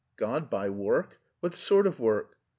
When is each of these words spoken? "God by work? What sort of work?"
"God 0.17 0.49
by 0.49 0.67
work? 0.71 1.19
What 1.41 1.53
sort 1.53 1.85
of 1.85 1.99
work?" 1.99 2.35